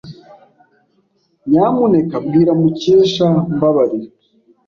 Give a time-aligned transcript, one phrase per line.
[1.49, 4.09] Nyamuneka bwira Mukesha Mbabarira.